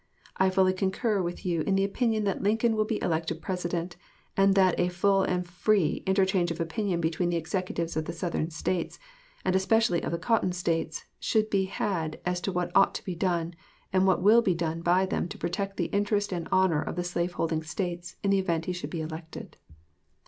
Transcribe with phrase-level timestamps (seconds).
[0.37, 3.97] I fully concur with you in the opinion that Lincoln will be elected President,
[4.35, 8.49] and that a full and free interchange of opinion between the Executives of the Southern
[8.49, 8.97] States,
[9.45, 13.13] and especially of the Cotton States, should be had as to what ought to be
[13.13, 13.53] done
[13.93, 17.03] and what will be done by them to protect the interest and honor of the
[17.03, 19.55] slave holding States in the event he should be elected.